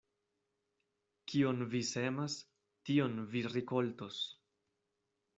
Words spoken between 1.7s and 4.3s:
vi semas, tion vi rikoltos.